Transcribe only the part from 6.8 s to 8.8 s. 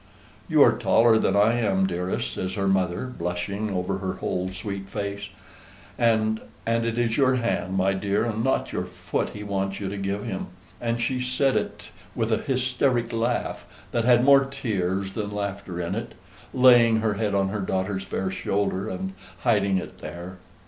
it is your hand, my dear, and not